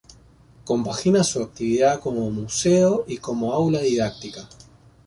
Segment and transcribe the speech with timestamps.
[0.65, 4.47] Compagina su actividad como Museo y como Aula Didáctica.